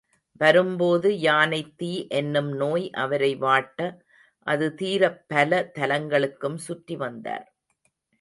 [0.41, 2.07] வரும்போது யானைத் தீ
[2.09, 3.79] என்னும் நோய் அவரை வாட்ட
[4.47, 7.45] அது தீரப் பல தலங்களும் சுற்றி வந்தார்.